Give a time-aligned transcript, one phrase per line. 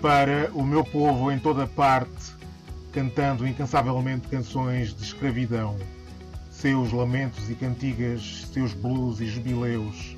[0.00, 2.32] para o meu povo em toda parte,
[2.92, 5.76] cantando incansavelmente canções de escravidão,
[6.50, 10.16] seus lamentos e cantigas, seus blues e jubileus,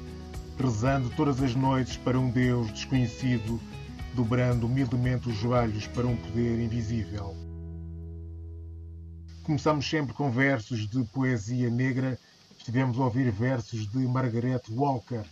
[0.58, 3.58] rezando todas as noites para um Deus desconhecido,
[4.14, 7.34] dobrando humildemente os joelhos para um poder invisível.
[9.44, 12.18] Começamos sempre com versos de poesia negra.
[12.58, 15.22] Estivemos a ouvir versos de Margaret Walker.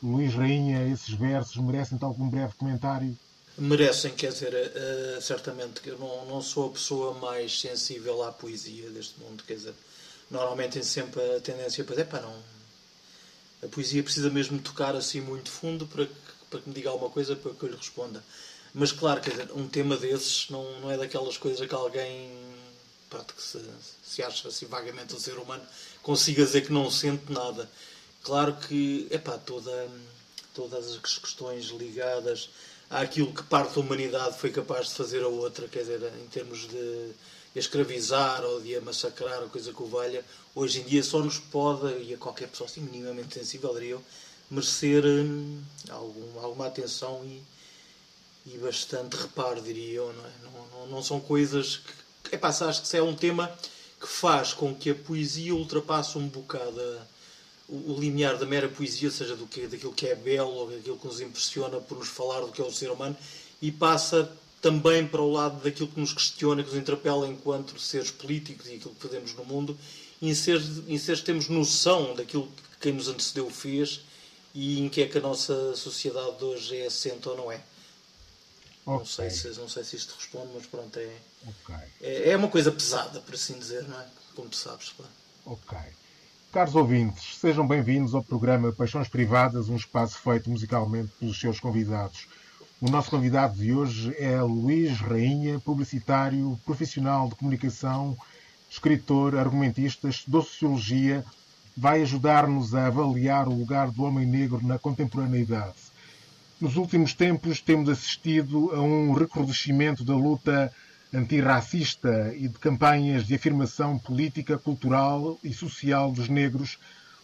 [0.00, 3.16] Luís Rainha, esses versos merecem algum breve comentário?
[3.58, 8.30] Merecem, quer dizer, uh, certamente que eu não, não sou a pessoa mais sensível à
[8.30, 9.74] poesia deste mundo, quer dizer,
[10.30, 12.40] normalmente tem sempre a tendência para dizer, pá, não,
[13.60, 16.14] a poesia precisa mesmo tocar assim muito fundo para que,
[16.48, 18.22] para que me diga alguma coisa para que eu lhe responda.
[18.72, 22.30] Mas claro, quer dizer, um tema desses não, não é daquelas coisas que alguém
[23.10, 23.60] pronto, que se,
[24.04, 25.64] se acha assim vagamente um ser humano
[26.02, 27.68] consiga dizer que não sente nada.
[28.22, 29.88] Claro que, epá, toda,
[30.54, 32.50] todas as questões ligadas
[32.90, 36.66] àquilo que parte da humanidade foi capaz de fazer a outra, quer dizer, em termos
[36.68, 37.10] de
[37.54, 41.38] escravizar ou de a massacrar, ou coisa que o valha, hoje em dia só nos
[41.38, 44.04] pode, e a qualquer pessoa assim minimamente sensível, diria eu,
[44.50, 47.42] merecer hum, algum, alguma atenção e,
[48.46, 50.32] e bastante reparo, diria eu, não é?
[50.42, 52.34] Não, não, não são coisas que.
[52.34, 53.50] É pá, acho que isso é um tema
[54.00, 57.06] que faz com que a poesia ultrapasse um bocado a,
[57.68, 60.98] o, o limiar da mera poesia, seja do que, daquilo que é belo ou daquilo
[60.98, 63.16] que nos impressiona por nos falar do que é o ser humano,
[63.60, 64.30] e passa
[64.60, 68.74] também para o lado daquilo que nos questiona, que nos interpela enquanto seres políticos e
[68.74, 69.78] aquilo que fazemos no mundo,
[70.20, 74.00] e em seres, em seres temos noção daquilo que quem nos antecedeu fez
[74.54, 77.62] e em que é que a nossa sociedade de hoje é assente ou não é.
[78.84, 78.98] Okay.
[78.98, 81.16] Não, sei se, não sei se isto responde, mas pronto, é,
[81.46, 81.88] okay.
[82.00, 84.06] é, é, uma coisa pesada, por assim dizer, não é?
[84.34, 85.12] Como tu sabes, claro.
[85.44, 85.78] Ok.
[86.50, 92.26] Caros ouvintes, sejam bem-vindos ao programa Paixões Privadas, um espaço feito musicalmente pelos seus convidados.
[92.80, 98.16] O nosso convidado de hoje é Luís Rainha, publicitário, profissional de comunicação,
[98.70, 101.22] escritor, argumentista, estudou sociologia,
[101.76, 105.76] vai ajudar-nos a avaliar o lugar do homem negro na contemporaneidade.
[106.58, 110.72] Nos últimos tempos temos assistido a um recrudescimento da luta
[111.12, 116.78] antirracista e de campanhas de afirmação política, cultural e social dos negros,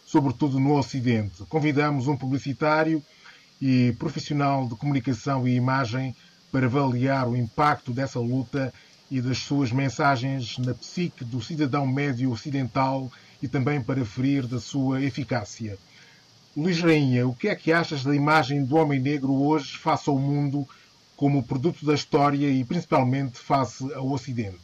[0.05, 1.43] sobretudo no Ocidente.
[1.47, 3.03] Convidamos um publicitário
[3.61, 6.15] e profissional de comunicação e imagem
[6.51, 8.73] para avaliar o impacto dessa luta
[9.09, 14.59] e das suas mensagens na psique do cidadão médio ocidental e também para ferir da
[14.59, 15.77] sua eficácia.
[16.55, 20.17] Luís Rainha, o que é que achas da imagem do homem negro hoje face ao
[20.17, 20.67] mundo
[21.15, 24.59] como produto da história e principalmente face ao Ocidente?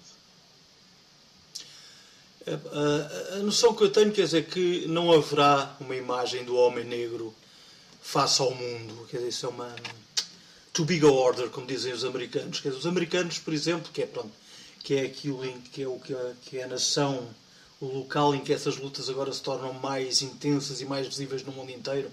[2.45, 7.33] A, noção que eu tenho quer dizer que não haverá uma imagem do homem negro
[8.01, 9.07] face ao mundo.
[9.09, 9.75] Quer dizer, isso é uma
[10.73, 12.59] too big order, como dizem os americanos.
[12.59, 14.31] Quer dizer, os americanos, por exemplo, que é, pronto,
[14.83, 17.27] que é aquilo em que é o é, que é a nação,
[17.79, 21.51] o local em que essas lutas agora se tornam mais intensas e mais visíveis no
[21.51, 22.09] mundo inteiro,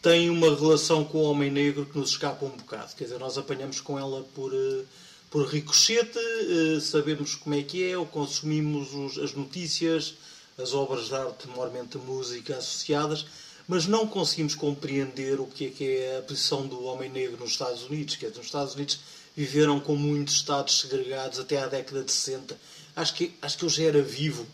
[0.00, 2.94] tem uma relação com o homem negro que nos escapa um bocado.
[2.94, 4.84] Quer dizer, nós apanhamos com ela por, eh,
[5.30, 10.14] por ricochete, eh, sabemos como é que é, ou consumimos os, as notícias,
[10.56, 13.26] as obras de arte, a música associadas,
[13.66, 17.50] mas não conseguimos compreender o que é, que é a posição do homem negro nos
[17.50, 18.16] Estados Unidos.
[18.16, 19.00] Quer dizer, nos Estados Unidos
[19.36, 22.58] viveram com muitos estados segregados até à década de 60.
[22.96, 24.46] Acho que, acho que eu já era vivo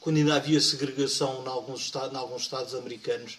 [0.00, 3.38] quando ainda havia segregação em alguns em alguns estados americanos.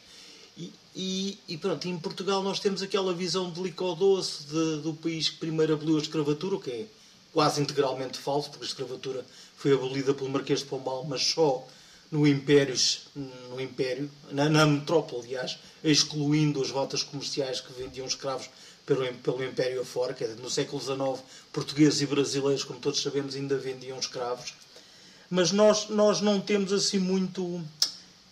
[0.96, 5.30] E, e, pronto, em Portugal nós temos aquela visão de licor doce de, do país
[5.30, 6.86] que primeiro aboliu a escravatura, o que é
[7.32, 9.26] quase integralmente falso, porque a escravatura
[9.58, 11.68] foi abolida pelo Marquês de Pombal, mas só
[12.12, 12.76] no Império,
[13.50, 18.48] no Império na, na metrópole, aliás, excluindo as rotas comerciais que vendiam escravos
[18.86, 23.98] pelo, pelo Império afora, no século XIX, portugueses e brasileiros, como todos sabemos, ainda vendiam
[23.98, 24.54] escravos.
[25.28, 27.64] Mas nós, nós não temos assim muito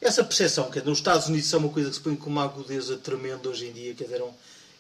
[0.02, 2.98] essa percepção, que nos Estados Unidos é uma coisa que se põe com uma agudeza
[2.98, 4.34] tremenda hoje em dia, quer dizer, é um,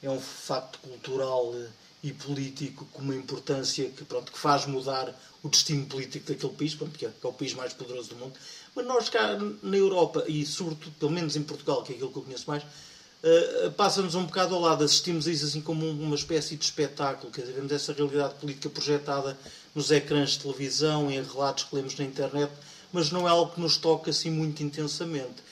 [0.03, 1.67] é um facto cultural eh,
[2.03, 5.13] e político com uma importância que, pronto, que faz mudar
[5.43, 8.15] o destino político daquele país, pronto, que é, que é o país mais poderoso do
[8.15, 8.33] mundo.
[8.75, 12.17] Mas nós cá na Europa, e sobretudo, pelo menos em Portugal, que é aquilo que
[12.17, 16.15] eu conheço mais, uh, passa-nos um bocado ao lado, assistimos a isso assim como uma
[16.15, 19.37] espécie de espetáculo, quer dizer, vemos essa realidade política projetada
[19.75, 22.51] nos ecrãs de televisão, em relatos que lemos na internet,
[22.91, 25.43] mas não é algo que nos toca assim muito intensamente.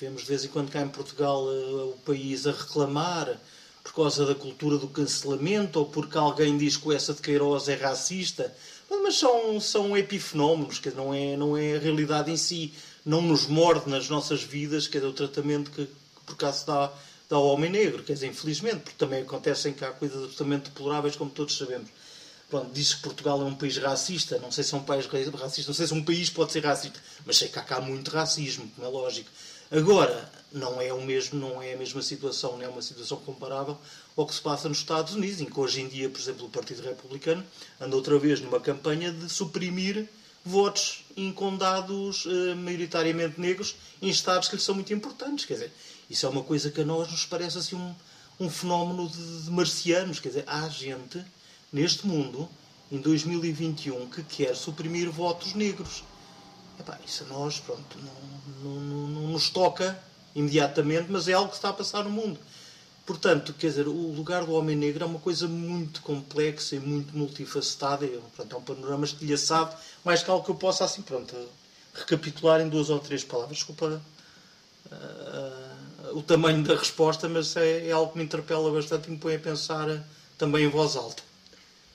[0.00, 3.38] Vemos de vez em quando cá em Portugal uh, o país a reclamar
[3.82, 7.74] por causa da cultura do cancelamento ou porque alguém diz que essa de Queiroz é
[7.74, 8.54] racista
[8.90, 12.72] mas são, são epifenómenos, que não é, não é a realidade em si.
[13.04, 15.92] Não nos morde nas nossas vidas, que é o tratamento que, que
[16.26, 16.92] por acaso dá
[17.28, 21.30] dá ao homem negro, quer dizer, infelizmente, porque também acontecem cá coisas absolutamente deploráveis, como
[21.30, 21.90] todos sabemos.
[22.48, 25.68] Pronto, diz que Portugal é um país racista, não sei se é um país racista,
[25.68, 28.70] não sei se um país pode ser racista, mas sei que há cá muito racismo,
[28.74, 29.28] como é lógico.
[29.70, 33.76] Agora, não é o mesmo, não é a mesma situação, não é uma situação comparável
[34.16, 36.48] ao que se passa nos Estados Unidos, em que hoje em dia, por exemplo, o
[36.48, 37.44] Partido Republicano
[37.78, 40.08] anda outra vez numa campanha de suprimir
[40.42, 45.44] votos em condados eh, maioritariamente negros em estados que lhes são muito importantes.
[45.44, 45.72] Quer dizer,
[46.08, 47.94] isso é uma coisa que a nós nos parece assim um,
[48.40, 50.18] um fenómeno de, de marcianos.
[50.18, 51.22] Quer dizer, há gente
[51.72, 52.48] neste mundo,
[52.90, 56.02] em 2021, que quer suprimir votos negros.
[56.78, 59.98] Epá, isso a nós, pronto, não, não, não, não nos toca
[60.34, 62.38] imediatamente, mas é algo que está a passar no mundo.
[63.08, 67.16] Portanto, quer dizer, o lugar do homem negro é uma coisa muito complexa e muito
[67.16, 68.04] multifacetada.
[68.04, 69.74] E, pronto, é um panorama estilhaçado,
[70.04, 71.34] mais que algo que eu possa, assim, pronto,
[71.94, 73.56] recapitular em duas ou três palavras.
[73.56, 74.02] Desculpa
[74.92, 79.10] uh, uh, o tamanho da resposta, mas é, é, algo que me interpela bastante e
[79.10, 80.04] me põe a pensar
[80.36, 81.22] também em voz alta.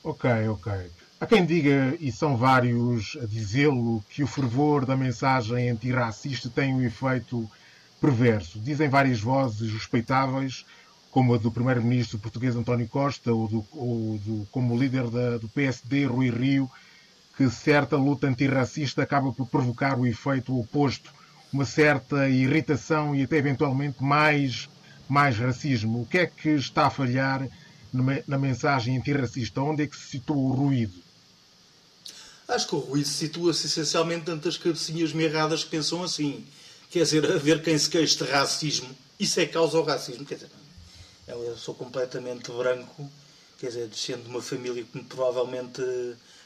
[0.03, 0.73] Ok, ok.
[1.17, 6.73] Há quem diga, e são vários a dizê-lo, que o fervor da mensagem antirracista tem
[6.73, 7.49] um efeito
[8.01, 8.59] perverso.
[8.59, 10.65] Dizem várias vozes respeitáveis
[11.09, 15.47] como a do primeiro-ministro português António Costa ou, do, ou do, como líder da, do
[15.47, 16.69] PSD Rui Rio,
[17.37, 21.13] que certa luta antirracista acaba por provocar o efeito oposto,
[21.53, 24.67] uma certa irritação e até eventualmente mais,
[25.07, 26.01] mais racismo.
[26.01, 27.47] O que é que está a falhar
[28.27, 29.61] na mensagem antirracista?
[29.61, 30.93] Onde é que se situa o ruído?
[32.47, 36.45] Acho que o ruído situa-se essencialmente dentro das cabecinhas mirradas que pensam assim.
[36.89, 40.25] Quer dizer, a ver quem se queixa de racismo, isso é causa ao racismo.
[40.25, 40.49] Quer dizer,
[41.27, 43.09] eu sou completamente branco,
[43.59, 45.81] quer dizer, descendo de uma família que provavelmente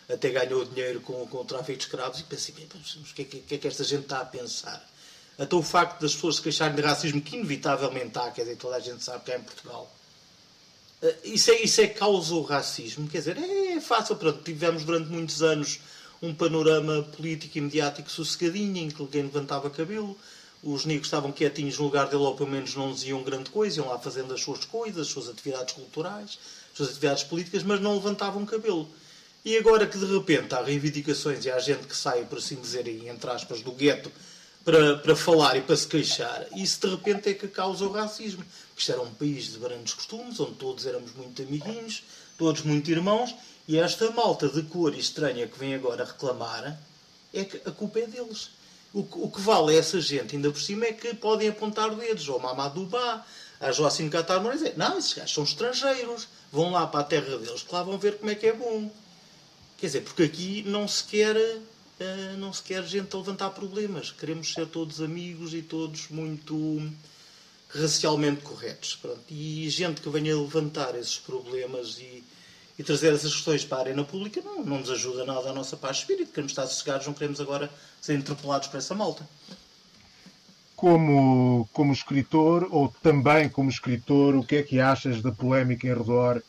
[0.08, 3.40] até ganhou dinheiro com, com o tráfico de escravos e pensei, o que, é que,
[3.40, 4.88] que é que esta gente está a pensar?
[5.38, 8.76] Até o facto das pessoas se queixarem de racismo, que inevitavelmente há, quer dizer, toda
[8.76, 9.97] a gente sabe que é em Portugal, eh,
[11.24, 15.44] isso é, isso é causa o racismo, quer dizer, é fácil, pronto, tivemos durante muitos
[15.44, 15.80] anos
[16.22, 20.18] um panorama político e mediático sossegadinho, em que ninguém levantava cabelo,
[20.64, 23.88] os negros estavam quietinhos no lugar dele, ou pelo menos não diziam grande coisa, iam
[23.88, 26.40] lá fazendo as suas coisas, as suas atividades culturais,
[26.72, 28.90] as suas atividades políticas, mas não levantavam cabelo.
[29.46, 32.88] E agora que de repente há reivindicações e há gente que sai, por assim dizer,
[32.88, 34.12] entre aspas, do gueto
[34.66, 38.44] para, para falar e para se queixar, isso de repente é que causa o racismo.
[38.78, 42.04] Isto era um país de grandes costumes, onde todos éramos muito amiguinhos,
[42.38, 43.34] todos muito irmãos,
[43.68, 46.80] e esta malta de cor estranha que vem agora reclamar,
[47.34, 48.52] é que a culpa é deles.
[48.94, 51.94] O que, o que vale é essa gente, ainda por cima, é que podem apontar
[51.96, 53.26] dedos ao Mamadou Ba,
[53.60, 54.62] a Joacim Catar Moraes.
[54.62, 57.98] É, não, esses gajos são estrangeiros, vão lá para a terra deles, que lá vão
[57.98, 58.92] ver como é que é bom.
[59.78, 64.12] Quer dizer, porque aqui não se quer, uh, não se quer gente a levantar problemas.
[64.12, 66.56] Queremos ser todos amigos e todos muito
[67.70, 68.96] racialmente corretos.
[68.96, 69.24] Pronto.
[69.30, 72.24] E gente que venha levantar esses problemas e
[72.78, 75.76] e trazer essas questões para a arena pública não, não nos ajuda nada à nossa
[75.76, 76.32] paz de espírito.
[76.32, 79.28] Queremos estar sossegados, não queremos agora ser interpelados por essa malta.
[80.76, 85.94] Como, como escritor, ou também como escritor, o que é que achas da polémica em
[85.94, 86.44] redor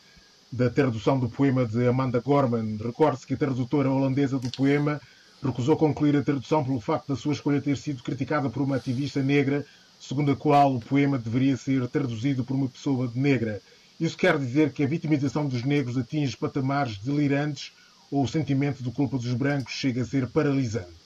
[0.51, 2.77] da tradução do poema de Amanda Gorman?
[2.77, 5.01] Recorde-se que a tradutora holandesa do poema
[5.43, 9.23] recusou concluir a tradução pelo facto da sua escolha ter sido criticada por uma ativista
[9.23, 9.65] negra,
[9.99, 13.61] segundo a qual o poema deveria ser traduzido por uma pessoa negra.
[13.99, 17.73] Isso quer dizer que a vitimização dos negros atinge patamares delirantes
[18.09, 20.99] ou o sentimento de culpa dos brancos chega a ser paralisante?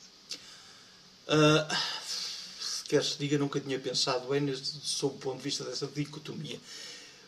[1.28, 1.76] Uh,
[3.02, 6.60] se diga, nunca tinha pensado bem sob o ponto de vista dessa dicotomia.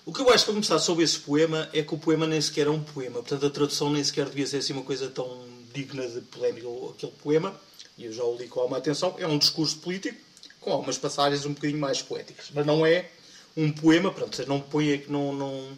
[0.06, 2.68] O que eu acho para começar sobre esse poema é que o poema nem sequer
[2.68, 5.44] é um poema, portanto a tradução nem sequer devia ser assim uma coisa tão
[5.74, 6.68] digna de polémica.
[6.92, 7.60] Aquele poema,
[7.98, 10.25] e eu já o li com alguma atenção, é um discurso político
[10.66, 13.08] com algumas passagens um bocadinho mais poéticas, mas não é
[13.56, 15.78] um poema, pronto, não põe, não, não,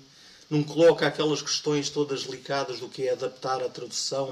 [0.49, 4.29] não coloca aquelas questões todas delicadas do que é adaptar a tradução,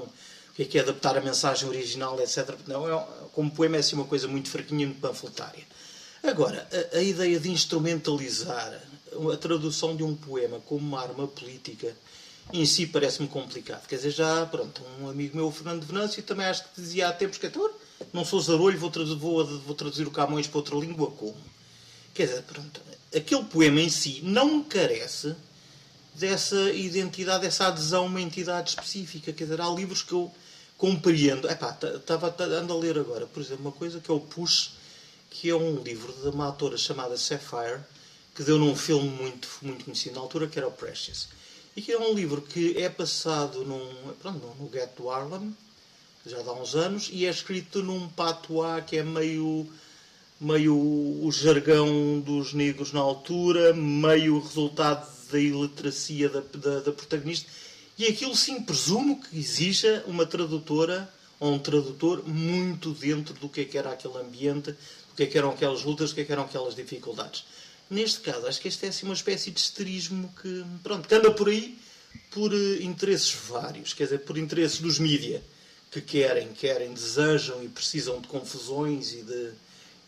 [0.48, 2.56] o que é, que é adaptar a mensagem original, etc.
[2.66, 5.62] Não, é, como poema é assim uma coisa muito fraquinha, muito panfletária.
[6.22, 8.80] Agora, a, a, ideia de instrumentalizar
[9.32, 11.94] a tradução de um poema como uma arma política
[12.50, 13.86] em si parece-me complicado.
[13.86, 17.36] Quer dizer, já, pronto, um amigo meu, Fernando Venâncio, também acho que dizia há tempos
[17.36, 17.46] que,
[18.12, 21.36] não sou zarolho, vou, traduzir, vou, vou traduzir o Camões para outra língua, como?
[22.14, 22.80] Quer dizer, pronto,
[23.14, 25.34] aquele poema em si não carece
[26.14, 29.32] dessa identidade, dessa adesão a uma entidade específica.
[29.32, 30.32] Quer dizer, há livros que eu
[30.78, 31.48] compreendo.
[31.48, 34.72] Epá, estava ando a ler agora, por exemplo, uma coisa que é o Push,
[35.30, 37.80] que é um livro de uma autora chamada Sapphire,
[38.34, 41.28] que deu num filme muito, muito conhecido na altura, que era o Precious.
[41.74, 45.54] E que é um livro que é passado num, pronto, no gueto do Harlem,
[46.26, 49.66] já há uns anos, e é escrito num patois que é meio
[50.38, 56.92] meio o jargão dos negros na altura, meio o resultado da iliteracia da, da, da
[56.92, 57.50] protagonista.
[57.96, 63.62] E aquilo sim, presumo que exija uma tradutora ou um tradutor muito dentro do que,
[63.62, 66.24] é que era aquele ambiente, do que, é que eram aquelas lutas, do que, é
[66.24, 67.44] que eram aquelas dificuldades.
[67.88, 71.30] Neste caso, acho que esta é assim, uma espécie de esterismo que, pronto, que anda
[71.30, 71.78] por aí
[72.30, 75.42] por uh, interesses vários, quer dizer, por interesses dos mídia
[75.90, 79.52] que querem, querem, desejam e precisam de confusões e de,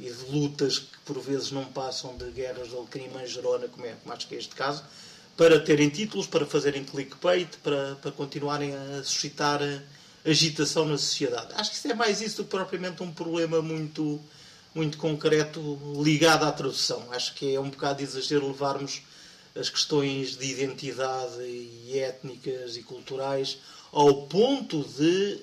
[0.00, 3.94] e de lutas que por vezes não passam de guerras de alecrim gerona, como é,
[4.08, 4.85] acho que é este caso,
[5.37, 9.82] para terem títulos, para fazerem clickbait, para, para continuarem a suscitar eh,
[10.25, 11.54] agitação na sociedade.
[11.54, 14.20] Acho que isso é mais isso do que propriamente um problema muito,
[14.75, 17.06] muito concreto ligado à tradução.
[17.12, 19.02] Acho que é um bocado de exagero levarmos
[19.54, 23.58] as questões de identidade e étnicas e culturais
[23.92, 25.38] ao ponto de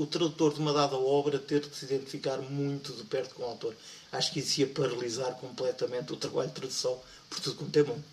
[0.00, 3.44] o tradutor de uma dada obra ter de se identificar muito de perto com o
[3.44, 3.76] autor.
[4.10, 8.04] Acho que isso ia paralisar completamente o trabalho de tradução por tudo quanto é mundo.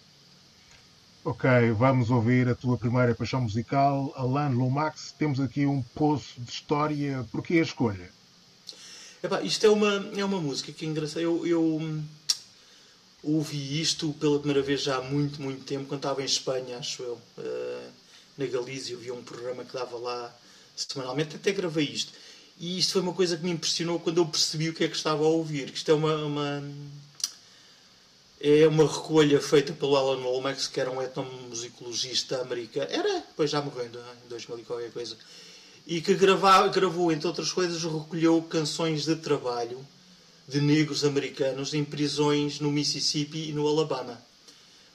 [1.24, 5.16] Ok, vamos ouvir a tua primeira paixão musical, Alain Lomax.
[5.18, 7.26] Temos aqui um poço de história.
[7.32, 8.12] Porquê a escolha?
[9.24, 11.22] Epá, isto é uma, é uma música que é engraçada.
[11.22, 12.02] Eu, eu
[13.24, 17.02] ouvi isto pela primeira vez já há muito, muito tempo, quando estava em Espanha, acho
[17.02, 17.18] eu.
[17.38, 17.92] Uh,
[18.38, 20.36] na Galícia, eu vi um programa que dava lá
[20.78, 22.14] semanalmente, até gravei isto.
[22.60, 24.96] E isto foi uma coisa que me impressionou quando eu percebi o que é que
[24.96, 25.72] estava a ouvir.
[25.72, 26.64] Que isto é uma, uma
[28.40, 32.88] é uma recolha feita pelo Alan Lomax, que era um etnomusicologista americano.
[32.90, 35.18] Era, depois já morreu em 2000 e qualquer coisa.
[35.86, 39.86] E que gravava, gravou, entre outras coisas, recolheu canções de trabalho
[40.48, 44.22] de negros americanos em prisões no Mississippi e no Alabama.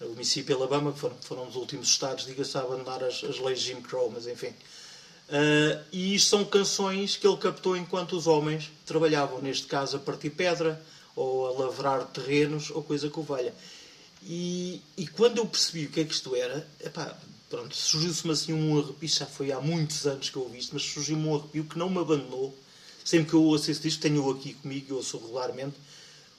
[0.00, 3.60] O Mississippi e Alabama foram, foram os últimos estados, diga-se, a abandonar as, as leis
[3.60, 4.52] Jim Crow, mas enfim.
[5.32, 9.98] Uh, e isto são canções que ele captou enquanto os homens trabalhavam, neste caso a
[9.98, 10.84] partir pedra,
[11.16, 13.54] ou a lavrar terrenos, ou coisa que o valha.
[14.22, 17.16] E, e quando eu percebi o que é que isto era, epá,
[17.48, 20.82] pronto, surgiu-se-me assim um arrepio, já foi há muitos anos que eu ouvi isto, mas
[20.82, 22.54] surgiu-me um arrepio que não me abandonou.
[23.02, 25.76] Sempre que eu ouço isto, tenho-o aqui comigo, eu ouço regularmente,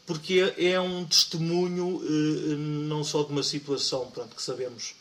[0.06, 2.56] porque é, é um testemunho eh,
[2.88, 4.94] não só de uma situação, pronto, que sabemos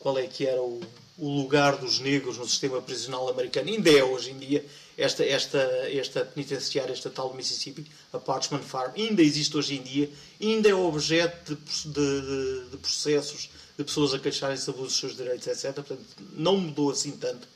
[0.00, 0.80] qual é que era o,
[1.18, 4.64] o lugar dos negros no sistema prisional americano, ainda é hoje em dia,
[4.98, 5.58] esta, esta,
[5.90, 10.68] esta penitenciária, esta tal de Mississippi, a Parchman Farm, ainda existe hoje em dia, ainda
[10.68, 15.46] é objeto de, de, de processos de pessoas a queixarem-se de abusos dos seus direitos,
[15.46, 15.74] etc.
[15.74, 17.46] Portanto, não mudou assim tanto.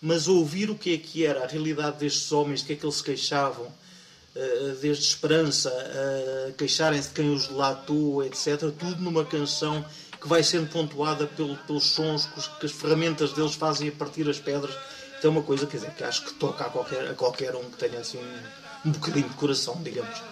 [0.00, 2.84] Mas ouvir o que é que era a realidade destes homens, de que é que
[2.84, 3.70] eles se queixavam,
[4.34, 5.70] eh, desde esperança,
[6.48, 8.58] a queixarem-se de quem os delatou, etc.
[8.78, 9.84] Tudo numa canção
[10.20, 14.38] que vai sendo pontuada pelo, pelos sons que as ferramentas deles fazem a partir das
[14.38, 14.74] pedras
[15.26, 17.76] é uma coisa quer dizer, que acho que toca a qualquer, a qualquer um que
[17.76, 20.22] tenha assim um, um bocadinho de coração, digamos.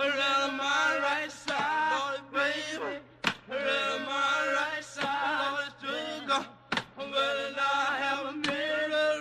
[0.00, 3.00] around my right side, baby,
[3.50, 4.77] around my right Lord,
[7.18, 9.18] but I have a mirror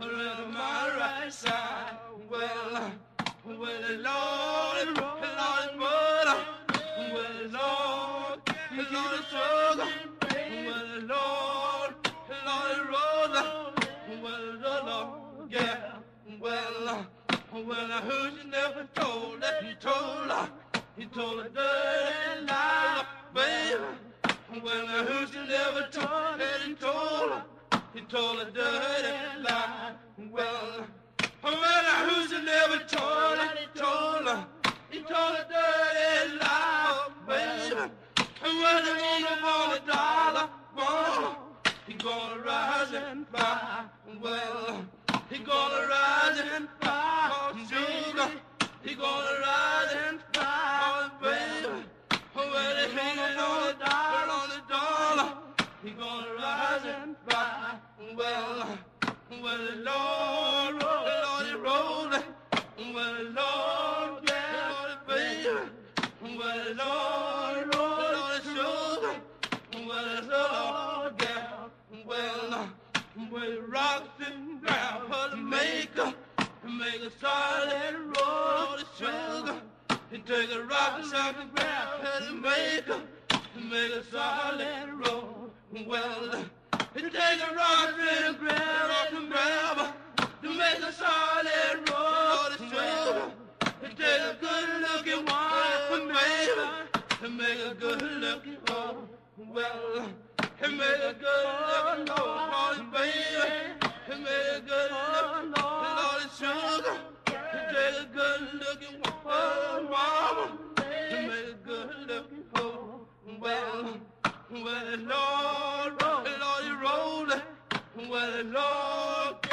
[0.00, 1.96] on my right side.
[2.30, 2.92] Well,
[3.44, 6.28] well, Lord, Lord, Lord, well,
[7.58, 8.38] Lord,
[8.92, 9.88] Lord, struggle.
[10.66, 11.92] Well, Lord,
[12.48, 13.44] Lord, Rosa,
[14.22, 15.92] well, Lord, yeah,
[16.40, 17.06] well,
[17.52, 17.90] well,
[18.36, 20.28] you never told that he told
[20.98, 24.07] he told a dirty lie, baby.
[24.64, 27.44] Well, I heard you never told that he told her,
[27.94, 29.92] he told a dirty lie,
[30.32, 30.86] well.
[31.44, 34.46] Well, who's never told her, he told her,
[34.90, 37.92] he told a dirty lie, baby.
[38.44, 41.38] And when he want for a dollar, well,
[41.86, 43.84] he gonna rise and fly.
[44.20, 44.84] Well,
[45.30, 48.30] he gonna rise and fly, sugar.
[48.82, 51.84] He gonna rise and fly, baby.
[52.34, 53.67] When he hanging on
[55.88, 57.74] he gonna rise and fly.
[58.14, 58.78] Well,
[59.42, 62.24] well, the Lord, the Lord, Lord,
[62.94, 65.56] well, the Lord, yeah, Lord, baby,
[66.38, 69.20] well, the Lord, the Lord, sugar,
[69.86, 71.68] well, the Lord, yeah,
[72.06, 72.70] well,
[73.30, 76.12] well, rocks and ground for the maker,
[76.64, 79.60] make a solid roll of sugar.
[80.12, 83.00] You take a rock, rock and ground for the maker,
[83.70, 85.37] make a solid roll.
[85.70, 86.32] Well,
[86.94, 89.94] it takes a rock and a grab, and grab
[90.42, 93.32] to make a solid road to.
[93.84, 95.38] It takes a good looking one.
[97.20, 99.08] To make a good looking home.
[99.36, 100.08] Well,
[100.62, 103.12] he made a good looking home, baby.
[104.06, 106.96] He made a good looking Lord, it's sugar.
[107.26, 107.32] He
[107.74, 110.58] made a good looking home, mama.
[111.10, 113.06] He made a good looking home.
[113.38, 114.00] Well,
[114.64, 117.42] well, Lord, Lord, he rolled it.
[118.10, 119.47] Well, Lord, Lord,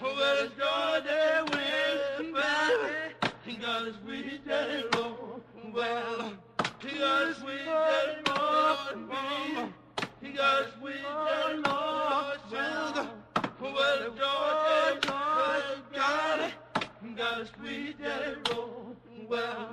[0.00, 2.32] Well, is God that wins.
[2.32, 3.00] Well,
[3.60, 5.42] God eh, is with that Lord.
[5.74, 9.72] Well, God is with that Lord.
[10.22, 12.38] He got us with the Lord.
[12.50, 13.10] Well,
[13.60, 15.02] well, Lord, Lord,
[15.92, 16.52] God,
[17.16, 18.96] got us with the Lord.
[19.28, 19.70] Well,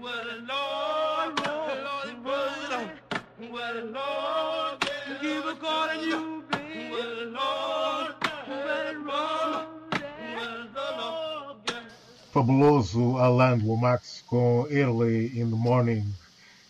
[0.00, 2.90] well, Lord, Lord, Lord,
[3.50, 4.80] well, Lord,
[5.20, 6.31] give us God and you.
[12.32, 16.08] Fabuloso Alain Lomax com Early in the Morning.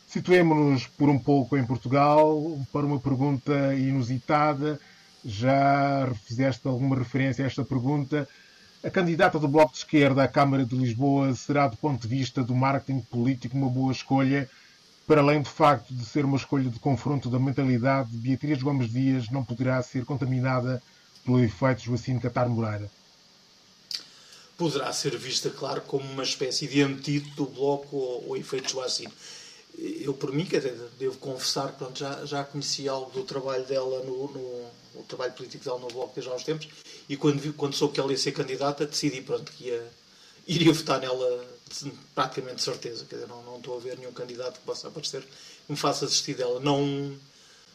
[0.09, 4.81] Situemos-nos por um pouco em Portugal para uma pergunta inusitada.
[5.25, 8.29] Já fizeste alguma referência a esta pergunta?
[8.83, 12.43] A candidata do Bloco de Esquerda à Câmara de Lisboa será, do ponto de vista
[12.43, 14.51] do marketing político, uma boa escolha?
[15.07, 19.31] Para além do facto de ser uma escolha de confronto da mentalidade, Beatriz Gomes Dias
[19.31, 20.83] não poderá ser contaminada
[21.25, 22.91] pelo efeito Joacim Catar Moreira.
[24.57, 29.09] Poderá ser vista, claro, como uma espécie de antídoto do Bloco ou, ou efeito Joacim.
[29.79, 34.05] Eu, por mim, quer dizer, devo confessar, pronto, já, já conheci algo do trabalho dela,
[34.05, 36.69] no, no, no trabalho político dela no Bloco desde há uns tempos,
[37.09, 39.91] e quando, quando soube que ela ia ser candidata, decidi, pronto, que ia,
[40.47, 41.47] iria votar nela
[42.15, 43.07] praticamente de certeza.
[43.07, 46.07] Quer dizer, não, não estou a ver nenhum candidato que possa aparecer que me faça
[46.07, 46.61] desistir dela.
[46.61, 47.17] Não,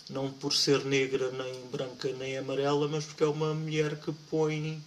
[0.09, 4.81] não por ser negra, nem branca, nem amarela, mas porque é uma mulher que põe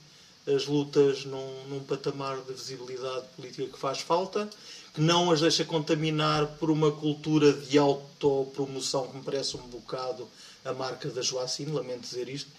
[0.54, 4.48] as lutas num, num patamar de visibilidade política que faz falta,
[4.92, 10.28] que não as deixa contaminar por uma cultura de autopromoção que me parece um bocado
[10.64, 12.50] a marca da Joacim, lamento dizer isto,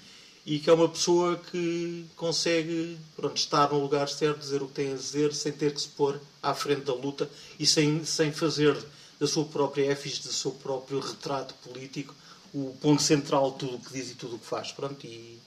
[0.45, 4.73] e que é uma pessoa que consegue pronto, estar no lugar certo, dizer o que
[4.73, 8.31] tem a dizer, sem ter que se pôr à frente da luta e sem, sem
[8.31, 8.75] fazer
[9.19, 12.15] da sua própria efis, do seu próprio retrato político,
[12.53, 14.71] o ponto central de tudo o que diz e tudo o que faz.
[14.71, 15.37] Pronto, e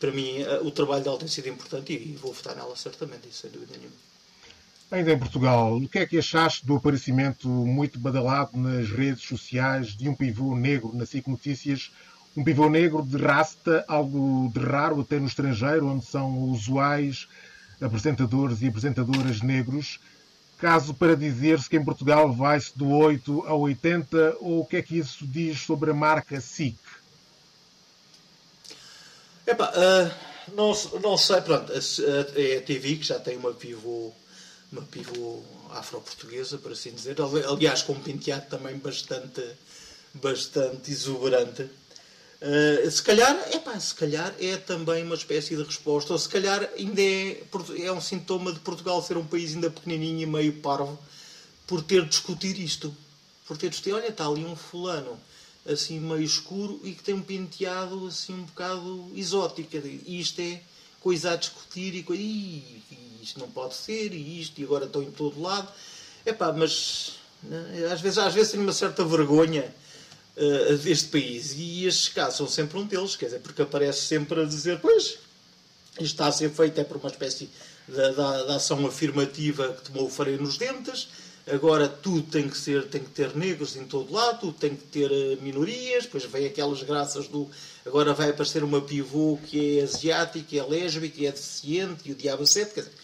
[0.00, 3.50] para mim o trabalho dela tem sido importante e vou votar nela certamente, isso sem
[3.50, 3.94] dúvida nenhuma.
[4.90, 9.96] Ainda em Portugal, o que é que achaste do aparecimento muito badalado nas redes sociais
[9.96, 11.92] de um pivô negro na SIC Notícias?
[12.36, 17.28] Um pivô negro de rasta, algo de raro até no estrangeiro, onde são usuais
[17.80, 20.00] apresentadores e apresentadoras negros.
[20.58, 24.82] Caso para dizer-se que em Portugal vai-se do 8 ao 80, ou o que é
[24.82, 26.76] que isso diz sobre a marca SIC?
[29.46, 34.12] Epá, uh, não, não sei, pronto, é a TV que já tem uma pivô,
[34.70, 37.16] uma pivô afro-portuguesa, por assim dizer,
[37.48, 39.42] aliás com um penteado também bastante,
[40.14, 41.62] bastante exuberante.
[41.62, 46.70] Uh, se calhar, epá, se calhar é também uma espécie de resposta, ou se calhar
[46.76, 47.42] ainda é,
[47.82, 50.98] é um sintoma de Portugal ser um país ainda pequenininho e meio parvo
[51.66, 52.94] por ter de discutir isto.
[53.46, 55.20] Por ter de discutir, olha, está ali um fulano
[55.66, 59.76] assim meio escuro e que tem um penteado assim um bocado exótico.
[59.76, 60.60] E isto é
[61.00, 62.22] coisa a discutir e, coisa,
[63.22, 65.68] isto não pode ser, e isto, e agora estão em todo lado.
[66.24, 69.74] Epá, mas né, às vezes, às vezes tenho uma certa vergonha
[70.36, 71.54] uh, deste país.
[71.56, 75.18] E estes casos são sempre um deles, quer dizer, porque aparece sempre a dizer, pois,
[75.92, 77.48] isto está a ser feito é por uma espécie
[77.88, 81.08] de, de ação afirmativa que tomou o freio nos dentes,
[81.46, 84.84] agora tudo tem que ser tem que ter negros em todo lado tudo tem que
[84.84, 87.48] ter eh, minorias depois vem aquelas graças do
[87.84, 92.46] agora vai aparecer uma pivô que é asiática é lésbica é deficiente e o diabo
[92.46, 92.94] sete quer dizer,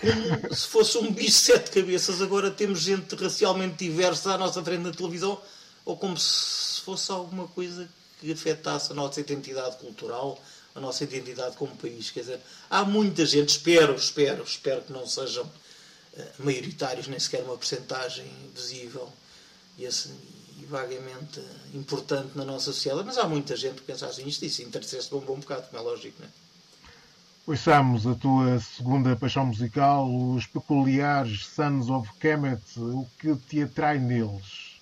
[0.00, 4.62] como se fosse um bicho de sete cabeças agora temos gente racialmente diversa à nossa
[4.62, 5.40] frente na televisão
[5.84, 7.88] ou como se fosse alguma coisa
[8.20, 10.40] que afetasse a nossa identidade cultural
[10.74, 15.06] a nossa identidade como país quer dizer há muita gente espero espero espero que não
[15.06, 15.48] sejam
[16.16, 19.08] eh, maioritários, nem sequer uma percentagem visível
[19.78, 20.14] e, assim,
[20.60, 21.40] e, vagamente
[21.74, 23.04] importante na nossa sociedade.
[23.06, 25.84] Mas há muita gente que pensa assim, isto, isso interessa-se um bom bocado, como é
[25.84, 26.30] lógico, não é?
[27.44, 33.98] Ouçamos a tua segunda paixão musical, os peculiares Sons of Kemet, o que te atrai
[33.98, 34.72] neles?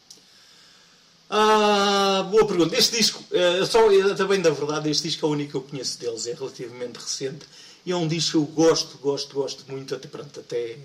[1.30, 2.76] Ah, boa pergunta.
[2.76, 3.80] Este disco, é, só,
[4.14, 7.46] também da verdade, este disco é o único que eu conheço deles, é relativamente recente
[7.86, 10.76] e é um disco que eu gosto, gosto, gosto muito, até, pronto, até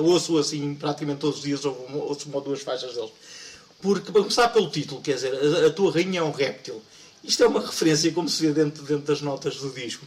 [0.00, 3.10] ouço assim praticamente todos os dias, ouço uma ou duas faixas deles.
[3.80, 6.82] Porque, para começar pelo título, quer dizer, a, a tua rainha é um réptil.
[7.22, 10.06] Isto é uma referência, como se vê dentro, dentro das notas do disco,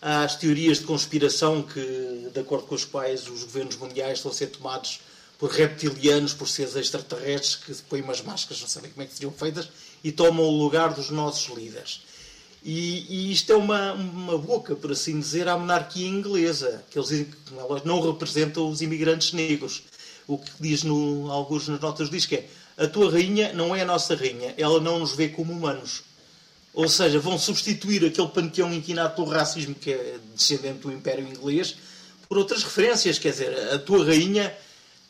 [0.00, 4.34] às teorias de conspiração que, de acordo com as quais os governos mundiais estão a
[4.34, 5.00] ser tomados
[5.38, 9.32] por reptilianos, por seres extraterrestres que põem umas máscaras, não sabem como é que seriam
[9.32, 9.68] feitas,
[10.02, 12.02] e tomam o lugar dos nossos líderes.
[12.64, 17.10] E, e, isto é uma, uma boca, por assim dizer, à monarquia inglesa, que eles
[17.10, 19.82] dizem que elas não representam os imigrantes negros.
[20.26, 23.82] O que diz no, alguns nas notas diz que é a tua rainha não é
[23.82, 26.02] a nossa rainha, ela não nos vê como humanos.
[26.72, 31.76] Ou seja, vão substituir aquele panteão inquinado pelo racismo que é descendente do Império Inglês
[32.28, 33.18] por outras referências.
[33.18, 34.52] Quer dizer, a tua rainha,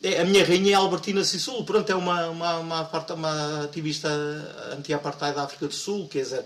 [0.03, 4.11] é, a minha rainha é Albertina Sissul, pronto, é uma, uma, uma, uma ativista
[4.77, 6.45] anti-apartheid da África do Sul, quer dizer,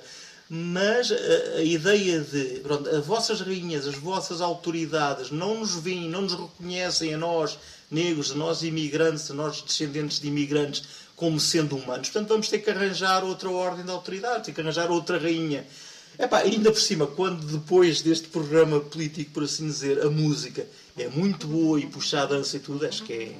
[0.48, 6.08] mas a, a ideia de pronto, as vossas rainhas, as vossas autoridades não nos veem,
[6.08, 7.58] não nos reconhecem a nós,
[7.90, 10.84] negros, a nós imigrantes, a nós descendentes de imigrantes,
[11.14, 12.08] como sendo humanos.
[12.08, 15.66] Portanto, vamos ter que arranjar outra ordem de autoridade, ter que arranjar outra rainha.
[16.18, 21.08] Epá, ainda por cima, quando depois deste programa político, por assim dizer, a música é
[21.08, 23.36] muito boa e puxa a dança e tudo, acho que é,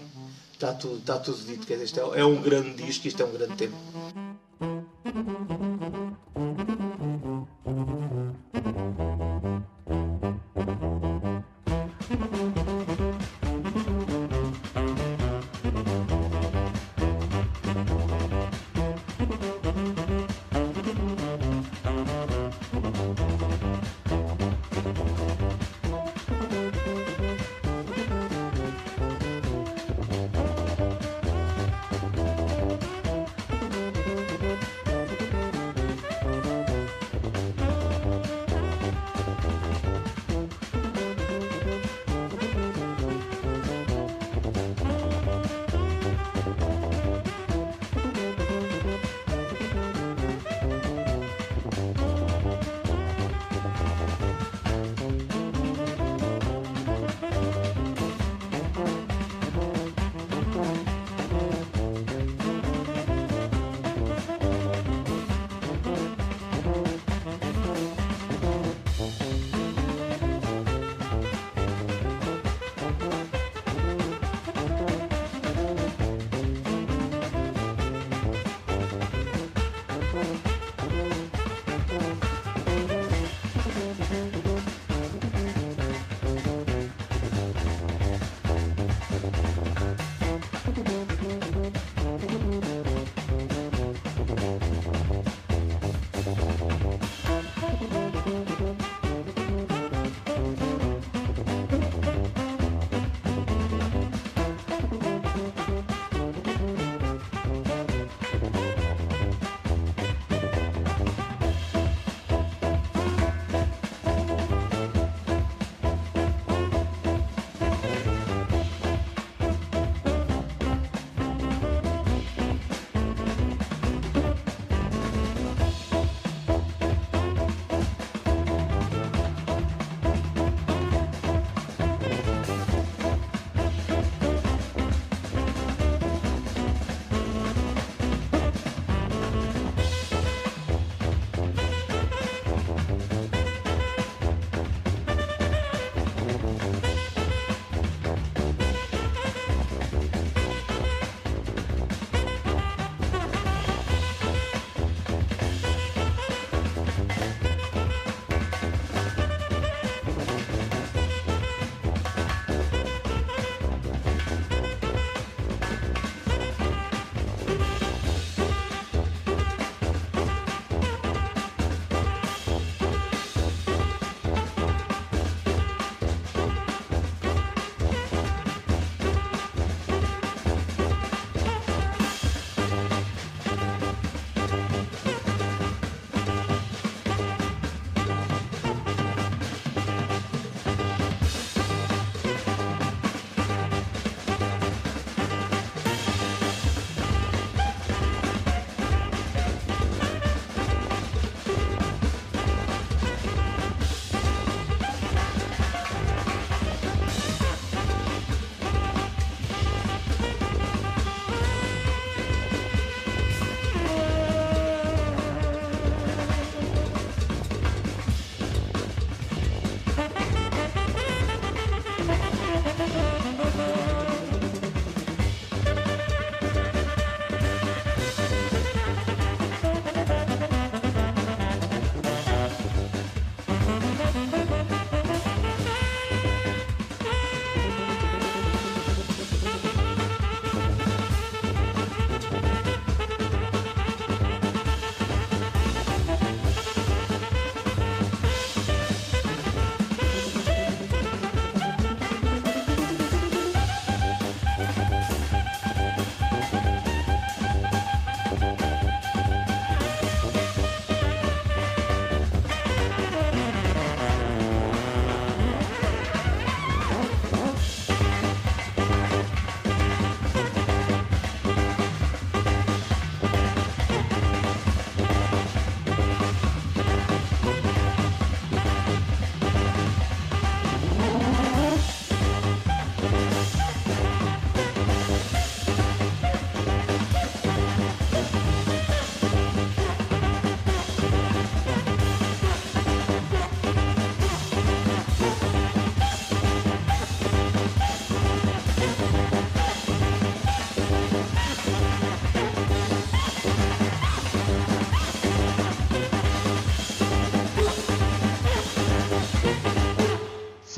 [0.52, 1.66] está, tudo, está tudo dito.
[1.66, 3.76] Quer dizer, é, é um grande disco, isto é um grande tempo.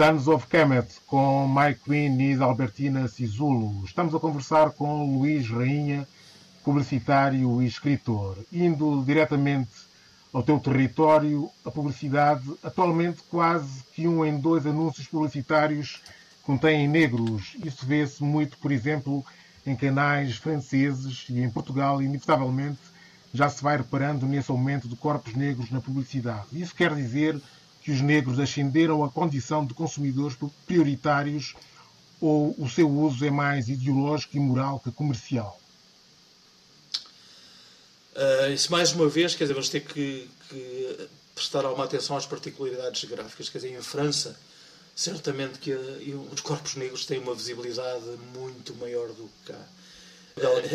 [0.01, 3.85] Sons of Kemet, com Mike Quinn e Albertina Sisulo.
[3.85, 6.09] Estamos a conversar com Luís Rainha,
[6.65, 8.39] publicitário e escritor.
[8.51, 9.69] Indo diretamente
[10.33, 16.01] ao teu território, a publicidade, atualmente quase que um em dois anúncios publicitários
[16.45, 17.55] contêm negros.
[17.63, 19.23] Isso vê-se muito, por exemplo,
[19.67, 22.81] em canais franceses e em Portugal, inevitavelmente,
[23.35, 26.47] já se vai reparando nesse aumento de corpos negros na publicidade.
[26.55, 31.55] Isso quer dizer que os negros ascenderam à condição de consumidores prioritários
[32.21, 35.59] ou o seu uso é mais ideológico e moral que comercial?
[38.15, 42.27] Uh, isso mais uma vez, quer dizer, vamos ter que, que prestar alguma atenção às
[42.27, 43.49] particularidades geográficas.
[43.49, 44.37] Quer dizer, em França,
[44.95, 49.59] certamente que os corpos negros têm uma visibilidade muito maior do que cá.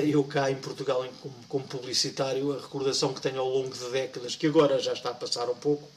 [0.04, 4.36] Eu cá em Portugal, como, como publicitário, a recordação que tenho ao longo de décadas,
[4.36, 5.88] que agora já está a passar um pouco,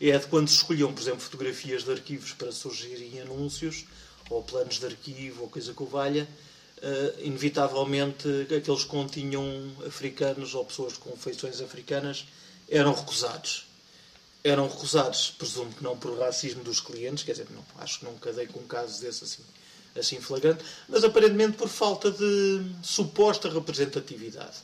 [0.00, 3.84] é de quando se escolhiam, por exemplo, fotografias de arquivos para surgirem anúncios,
[4.30, 6.28] ou planos de arquivo, ou coisa que o valha,
[6.78, 9.44] uh, inevitavelmente aqueles que continham
[9.86, 12.26] africanos ou pessoas com feições africanas
[12.68, 13.66] eram recusados.
[14.44, 18.32] Eram recusados, presumo que não por racismo dos clientes, quer dizer, não, acho que nunca
[18.32, 19.42] dei com casos desse assim,
[19.98, 24.58] assim flagrante, mas aparentemente por falta de suposta representatividade.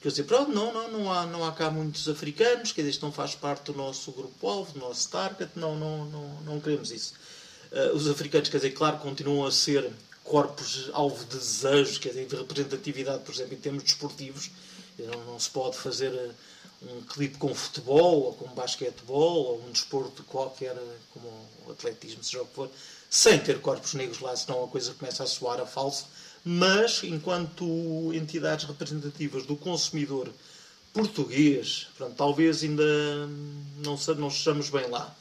[0.00, 3.04] Quer dizer, pronto, não, não, não, há, não há cá muitos africanos, quer dizer, isto
[3.04, 7.12] não faz parte do nosso grupo-alvo, do nosso target, não, não, não, não queremos isso.
[7.70, 9.92] Uh, os africanos, quer dizer, claro, continuam a ser
[10.24, 14.50] corpos alvo de desejos, quer dizer, de representatividade, por exemplo, em termos desportivos.
[14.98, 16.30] Não, não se pode fazer eh,
[16.82, 20.76] um clipe com futebol, ou com basquetebol, ou um desporto qualquer,
[21.12, 21.26] como
[21.66, 22.70] o atletismo, seja o que for,
[23.08, 26.06] sem ter corpos negros lá, senão a coisa começa a soar a falso
[26.44, 30.28] mas enquanto entidades representativas do consumidor
[30.92, 32.84] português, pronto, talvez ainda
[33.84, 35.14] não, estejamos bem lá.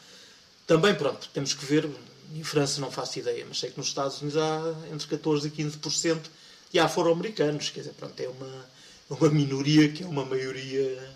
[0.65, 1.89] Também, pronto, temos que ver,
[2.33, 5.63] em França não faço ideia, mas sei que nos Estados Unidos há entre 14% e
[5.63, 6.21] 15%
[6.71, 8.65] de afro-americanos, quer dizer, pronto, é uma,
[9.09, 11.11] uma minoria que é uma maioria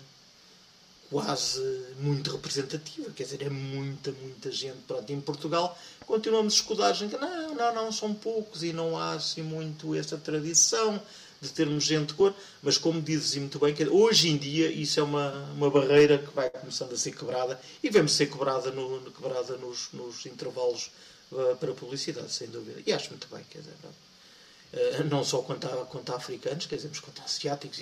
[1.14, 1.60] quase
[2.00, 4.78] muito representativa, quer dizer, é muita, muita gente.
[4.84, 9.12] Pronto, em Portugal continuamos escudados em que não, não, não, são poucos e não há
[9.12, 11.00] assim muito essa tradição
[11.40, 14.98] de termos gente de cor, mas como dizes muito bem, que hoje em dia isso
[14.98, 19.00] é uma, uma barreira que vai começando a ser quebrada e vemos ser quebrada, no,
[19.12, 20.90] quebrada nos, nos intervalos
[21.30, 22.82] uh, para publicidade, sem dúvida.
[22.84, 26.74] E acho muito bem, quer dizer, uh, não só quanto a, quanto a africanos, quer
[26.74, 27.78] dizer, mas quanto a asiáticos,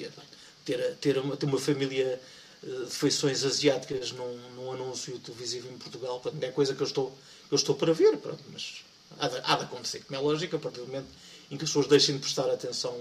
[0.66, 2.20] ter, ter, uma, ter uma família
[2.62, 6.20] de feições asiáticas num, num, anúncio televisivo em Portugal.
[6.20, 7.16] Portanto, é coisa que eu estou,
[7.50, 8.84] eu estou para ver, pronto, mas
[9.18, 11.08] há de, há de acontecer, como é lógico, a partir do momento
[11.50, 12.94] em que as pessoas deixem de prestar atenção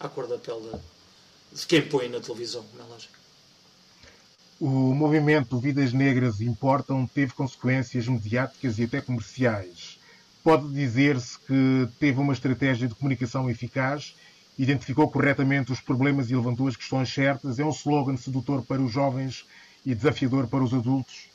[0.00, 3.14] à, à cor da pele de, de quem põe na televisão, como é lógico.
[4.60, 9.98] O movimento Vidas Negras Importam teve consequências mediáticas e até comerciais.
[10.42, 14.14] Pode dizer-se que teve uma estratégia de comunicação eficaz
[14.58, 17.58] identificou corretamente os problemas e levantou as questões certas.
[17.58, 19.44] É um slogan sedutor para os jovens
[19.84, 21.26] e desafiador para os adultos?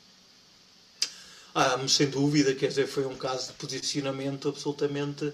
[1.54, 5.32] Ah, sem dúvida, quer dizer, foi um caso de posicionamento absolutamente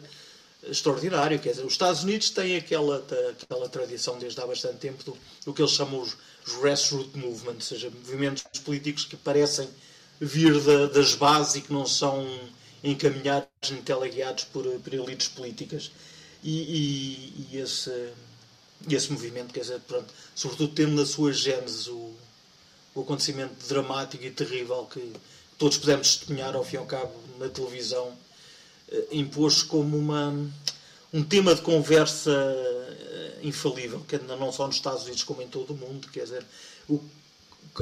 [0.62, 1.38] extraordinário.
[1.38, 5.52] Quer dizer, os Estados Unidos têm aquela, aquela tradição desde há bastante tempo do, do
[5.52, 6.16] que eles chamam os,
[6.60, 9.68] grassroots movements, ou seja, movimentos políticos que parecem
[10.20, 12.26] vir da, das bases e que não são
[12.82, 15.90] encaminhados nem teleguiados por, por elites políticas
[16.44, 18.12] e, e, e esse,
[18.88, 22.14] esse movimento, quer dizer, pronto, sobretudo tendo na sua gênese o,
[22.94, 25.12] o acontecimento dramático e terrível que
[25.56, 28.12] todos pudemos testemunhar ao fim e ao cabo na televisão,
[28.90, 30.30] eh, impôs como uma,
[31.12, 35.72] um tema de conversa eh, infalível, que não só nos Estados Unidos como em todo
[35.72, 36.44] o mundo, quer dizer,
[36.88, 37.00] o,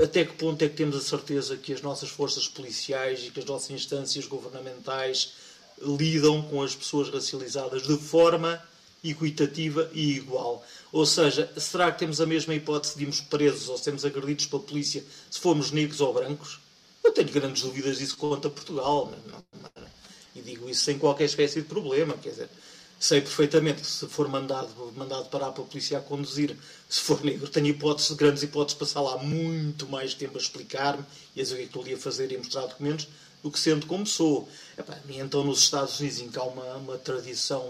[0.00, 3.40] até que ponto é que temos a certeza que as nossas forças policiais e que
[3.40, 5.32] as nossas instâncias governamentais
[5.80, 8.62] lidam com as pessoas racializadas de forma
[9.02, 10.64] equitativa e igual.
[10.92, 14.62] Ou seja, será que temos a mesma hipótese de irmos presos ou sermos agredidos pela
[14.62, 16.60] polícia se formos negros ou brancos?
[17.02, 19.12] Eu tenho grandes dúvidas disso quanto a Portugal.
[20.34, 22.14] E digo isso sem qualquer espécie de problema.
[22.14, 22.48] Quer dizer,
[23.00, 26.56] sei perfeitamente que se for mandado, mandado parar pela polícia a conduzir,
[26.88, 31.04] se for negro, tenho hipóteses, grandes hipóteses de passar lá muito mais tempo a explicar-me
[31.34, 33.08] e a dizer o que é estou ali a fazer e a mostrar documentos
[33.42, 34.48] do que sendo como sou.
[34.78, 37.66] Epá, então nos Estados Unidos, em que há uma, uma tradição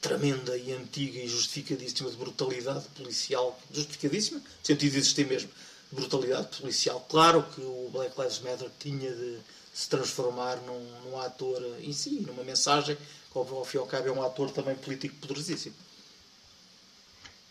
[0.00, 5.50] tremenda e antiga e justificadíssima de brutalidade policial, justificadíssima, no sentido de existir mesmo,
[5.92, 7.04] brutalidade policial.
[7.08, 9.38] Claro que o Black Lives Matter tinha de
[9.72, 14.08] se transformar num, num ator em si, numa mensagem, que ao fim e ao cabo
[14.08, 15.74] é um ator também político poderosíssimo.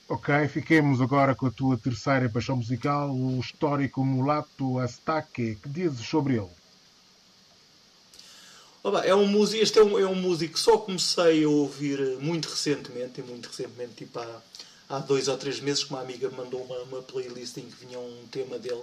[0.08, 5.56] Ok, fiquemos agora com a tua terceira paixão musical, o histórico mulato Astaque.
[5.62, 6.50] Que dizes sobre ele?
[8.82, 12.00] Oba, é um músico, este é um, é um músico que só comecei a ouvir
[12.22, 14.42] muito recentemente, e muito recentemente, tipo há,
[14.88, 17.86] há dois ou três meses, que uma amiga me mandou uma, uma playlist em que
[17.86, 18.82] vinha um tema dele,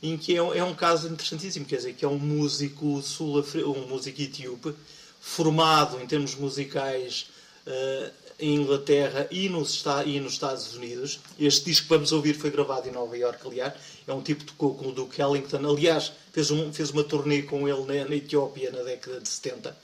[0.00, 3.88] em que é, é um caso interessantíssimo, quer dizer, que é um músico sul um
[3.88, 4.72] músico etíope,
[5.20, 7.26] formado em termos musicais
[7.66, 11.18] uh, em Inglaterra e nos, e nos Estados Unidos.
[11.38, 13.74] Este disco que vamos ouvir foi gravado em Nova Iorque, aliás.
[14.06, 15.58] É um tipo que tocou com o Duke Ellington.
[15.68, 19.76] Aliás, fez, um, fez uma turnê com ele na, na Etiópia na década de 70.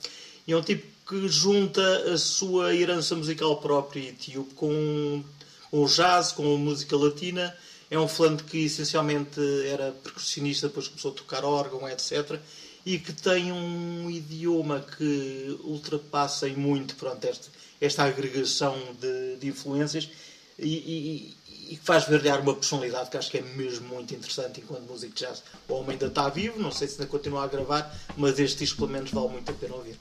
[0.47, 5.23] E é um tipo que junta a sua herança musical própria etíope com,
[5.71, 7.55] o jazz, com a música latina.
[7.89, 12.39] É um falante que essencialmente era percussionista, depois começou a tocar órgão, etc
[12.85, 20.09] e que tem um idioma que ultrapassa muito pronto, este, esta agregação de, de influências
[20.57, 21.35] e,
[21.71, 25.15] e, que faz verdear uma personalidade que acho que é mesmo muito interessante enquanto músico
[25.15, 25.41] de jazz.
[25.69, 28.79] O homem ainda está vivo, não sei se ainda continua a gravar, mas este disco
[28.79, 29.97] pelo menos vale muito a pena ouvir.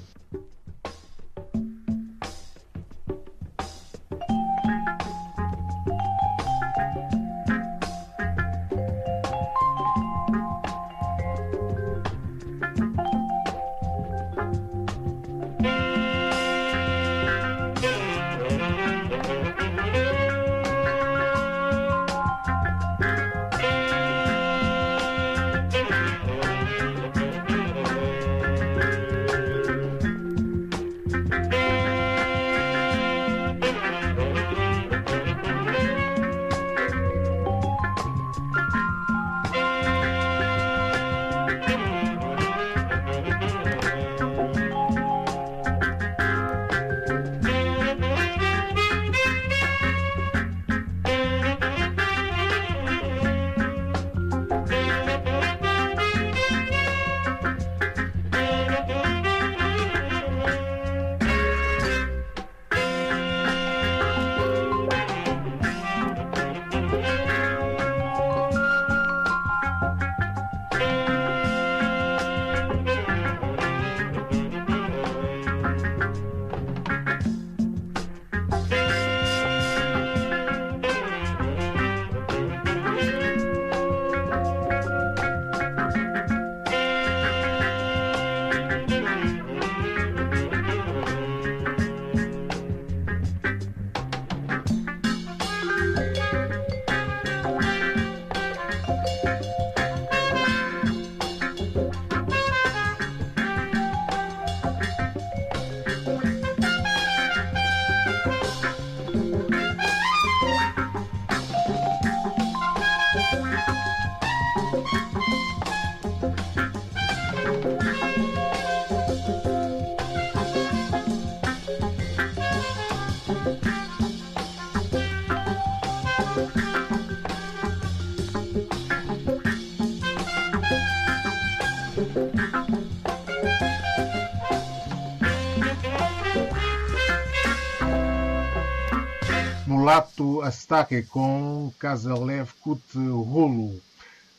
[140.43, 143.81] Astaque com Casalev Kut Rolo.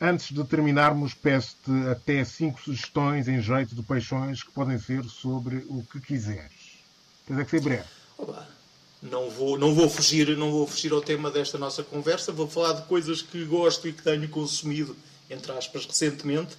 [0.00, 5.64] Antes de terminarmos, peço-te até cinco sugestões em jeito de paixões que podem ser sobre
[5.68, 6.78] o que quiseres.
[7.26, 7.84] Tens é que ser breve.
[8.18, 8.48] Oba,
[9.00, 12.32] não vou, não, vou fugir, não vou fugir ao tema desta nossa conversa.
[12.32, 14.96] Vou falar de coisas que gosto e que tenho consumido,
[15.30, 16.56] entre aspas, recentemente.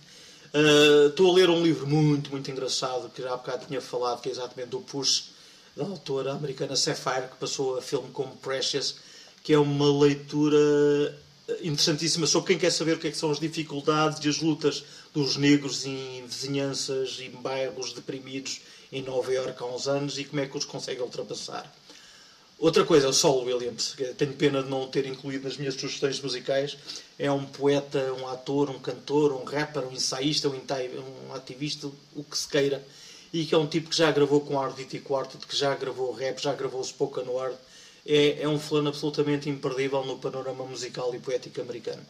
[0.54, 4.22] Uh, estou a ler um livro muito, muito engraçado que já há bocado tinha falado,
[4.22, 5.34] que é exatamente do Push
[5.76, 8.96] da autora americana Sapphire, que passou a filme como Precious,
[9.44, 11.20] que é uma leitura
[11.62, 14.84] interessantíssima sobre quem quer saber o que, é que são as dificuldades e as lutas
[15.14, 20.42] dos negros em vizinhanças e bairros deprimidos em Nova Iorque há uns anos e como
[20.42, 21.72] é que os consegue ultrapassar.
[22.58, 26.78] Outra coisa o Saul Williams, tenho pena de não ter incluído nas minhas sugestões musicais.
[27.20, 32.38] É um poeta, um ator, um cantor, um rapper, um ensaísta, um ativista, o que
[32.38, 32.82] se queira
[33.34, 36.14] e que é um tipo que já gravou com Ardit e Quartet, que já gravou
[36.14, 37.58] rap, já gravou spoken word.
[38.06, 42.04] É, é um fulano absolutamente imperdível no panorama musical e poético americano.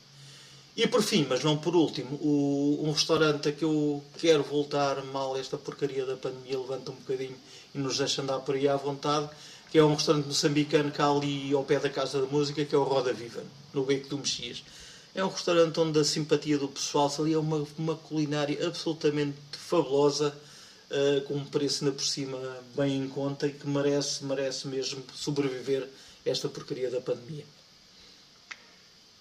[0.76, 5.04] E por fim, mas não por último, o, um restaurante a que eu quero voltar
[5.06, 7.36] mal esta porcaria da pandemia levanta um bocadinho
[7.76, 9.30] e nos deixa andar por aí à vontade,
[9.70, 12.78] que é um restaurante moçambicano que ali ao pé da Casa da Música, que é
[12.78, 14.64] o Roda Viva, no Beco do Mexias.
[15.14, 20.36] É um restaurante onde a simpatia do pessoal ali é uma, uma culinária absolutamente fabulosa,
[20.94, 22.38] uh, com um preço ainda por cima
[22.76, 25.88] bem em conta e que merece, merece mesmo sobreviver
[26.26, 27.46] esta porcaria da pandemia.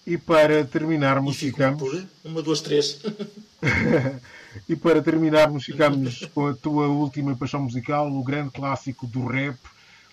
[0.05, 1.81] E para terminarmos, e ficamos.
[1.81, 2.99] Por uma, duas, três.
[4.67, 9.57] e para terminarmos, ficamos com a tua última paixão musical, o grande clássico do rap,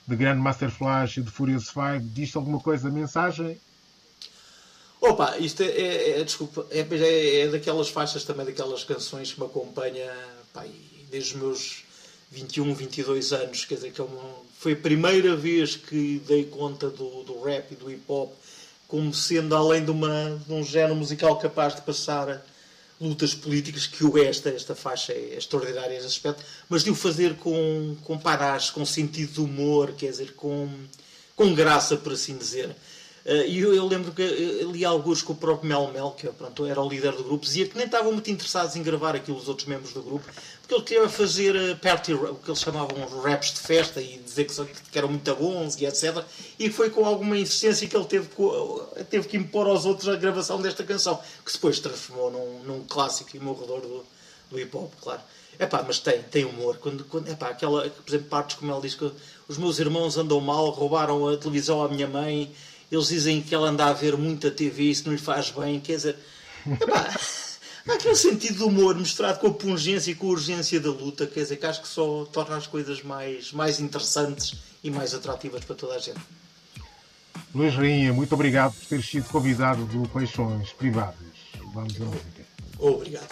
[0.06, 2.00] de Grandmaster Flash e de Furious 5.
[2.12, 3.58] Diz alguma coisa a mensagem?
[5.00, 9.40] Opa, isto é, é, é desculpa, é, é, é, daquelas faixas também, daquelas canções que
[9.40, 10.06] me acompanha
[10.52, 10.64] pá,
[11.10, 11.84] desde os meus
[12.30, 13.64] 21, 22 anos.
[13.64, 14.06] Quer dizer, que é
[14.58, 18.32] foi a primeira vez que dei conta do, do rap e do hip hop
[18.90, 22.44] como sendo além de, uma, de um género musical capaz de passar
[23.00, 27.36] lutas políticas, que o esta, esta faixa é extraordinária nesse aspecto, mas de o fazer
[27.36, 30.68] com, com paragem, com sentido de humor, quer dizer, com,
[31.36, 32.76] com graça, por assim dizer.
[33.24, 34.22] Eh, e eu, eu, lembro que
[34.72, 37.66] li alguns com o próprio Mel Mel, que pronto, era o líder do grupo, dizia
[37.66, 40.24] que nem estavam muito interessados em gravar aquilo os outros membros do grupo,
[40.60, 44.46] porque ele queria fazer eh, party, o que eles chamavam raps de festa e dizer
[44.46, 44.54] que,
[44.90, 46.24] que eram muito bons e etc.
[46.58, 48.28] E foi com alguma insistência que ele teve,
[49.10, 53.36] teve que impor aos outros a gravação desta canção, que depois transformou num, num clássico
[53.36, 54.04] e morredor do,
[54.50, 55.20] do hip hop, claro.
[55.58, 56.78] Epá, mas tem, tem humor.
[56.78, 59.12] Quando, quando, epá, aquela, por exemplo, partes como ele diz que
[59.46, 62.50] os meus irmãos andam mal, roubaram a televisão à minha mãe
[62.90, 65.78] eles dizem que ela anda a ver muita TV e isso não lhe faz bem.
[65.80, 66.16] Quer dizer,
[66.66, 67.08] epá,
[67.88, 71.26] há aquele sentido de humor misturado com a pungência e com a urgência da luta,
[71.26, 75.64] quer dizer, que acho que só torna as coisas mais, mais interessantes e mais atrativas
[75.64, 76.20] para toda a gente.
[77.54, 81.18] Luís Rainha, muito obrigado por ter sido convidado do Peixões Privados.
[81.72, 82.44] Vamos à música.
[82.78, 83.28] Obrigado.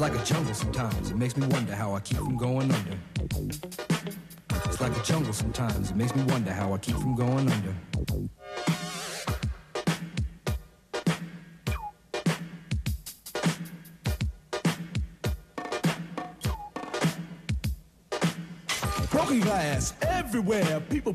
[0.00, 1.10] It's like a jungle sometimes.
[1.10, 2.98] It makes me wonder how I keep from going under.
[4.64, 5.90] It's like a jungle sometimes.
[5.90, 7.74] It makes me wonder how I keep from going under.
[19.10, 20.80] Broken glass everywhere.
[20.88, 21.14] People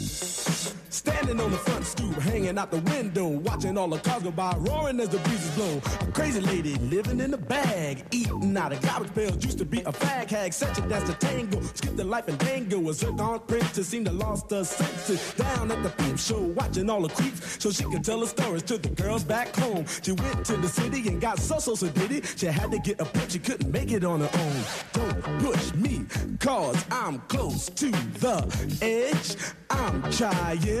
[0.21, 0.80] Thank you.
[0.91, 4.53] Standing on the front stoop, hanging out the window, watching all the cars go by,
[4.57, 5.81] roaring as the breezes blow.
[6.01, 9.41] A crazy lady living in a bag, eating out of garbage pails.
[9.41, 11.61] Used to be a fag hag, such a dance to tango.
[11.61, 12.89] Skipped the life and dango.
[12.89, 15.33] A zircon princess seemed to lost her senses.
[15.35, 18.63] Down at the peep show, watching all the creeps, so she could tell her stories
[18.63, 19.85] to the girls back home.
[20.01, 22.99] She went to the city and got so so so did She had to get
[22.99, 24.63] a pimp, she couldn't make it on her own.
[24.91, 26.05] Don't push me,
[26.39, 29.37] cause I'm close to the edge.
[29.69, 30.80] I'm trying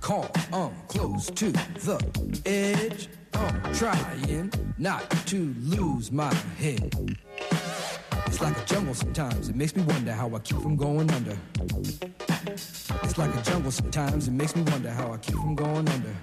[0.00, 3.08] call, I'm close to the edge.
[3.34, 7.18] I'm trying not to lose my head.
[8.34, 11.38] It's like a jungle sometimes, it makes me wonder how I keep from going under.
[12.48, 16.16] It's like a jungle sometimes, it makes me wonder how I keep from going under.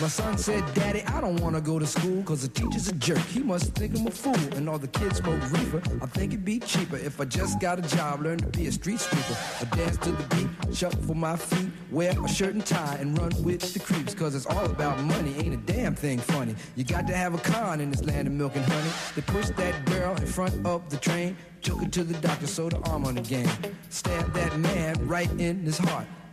[0.00, 3.18] My son said, Daddy, I don't wanna go to school cause the teacher's a jerk.
[3.18, 5.82] He must think I'm a fool and all the kids smoke reefer.
[6.00, 8.72] I think it'd be cheaper if I just got a job, learn to be a
[8.72, 9.36] street sweeper.
[9.60, 13.16] I dance to the beat, shuffle for my feet, wear a shirt and tie and
[13.18, 15.34] run with the creeps cause it's all about money.
[15.36, 16.54] Ain't a damn thing funny.
[16.76, 18.90] You got to have a con in this land of milk and honey.
[19.14, 22.72] They push that girl in front of the train, took her to the doctor, sewed
[22.72, 23.50] her arm on again.
[23.90, 26.06] Stabbed that man right in his heart.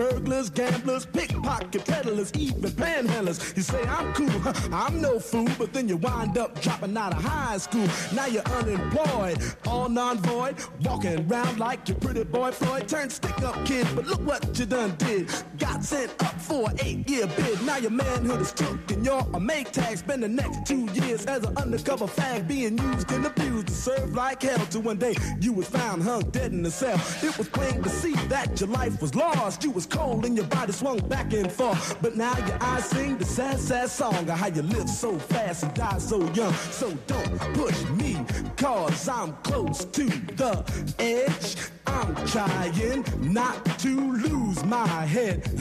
[0.00, 3.54] burglars, gamblers, pickpocket peddlers, even panhandlers.
[3.54, 4.30] You say I'm cool,
[4.72, 7.86] I'm no fool, but then you wind up dropping out of high school.
[8.14, 9.36] Now you're unemployed,
[9.66, 12.88] all non-void, walking around like your pretty boy Floyd.
[12.88, 15.30] Turned stick-up kid, but look what you done did.
[15.58, 17.60] Got sent up for an eight-year bid.
[17.66, 19.98] Now your manhood is took and you're a make tag.
[19.98, 24.14] Spend the next two years as an undercover fag, being used and abused to serve
[24.14, 24.64] like hell.
[24.70, 26.98] Till one day you was found hung dead in the cell.
[27.22, 29.62] It was plain to see that your life was lost.
[29.62, 32.00] You was cold and your body swung back and forth.
[32.00, 35.64] But now your eyes sing the sad, sad song of how you live so fast
[35.64, 36.52] and die so young.
[36.52, 38.24] So don't push me,
[38.56, 40.64] cause I'm close to the
[40.98, 41.56] edge.
[41.86, 45.42] I'm trying not to lose my head.